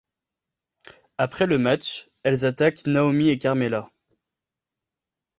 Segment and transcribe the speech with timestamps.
[1.19, 3.91] Après le match, elles attaquent Naomi et Carmella.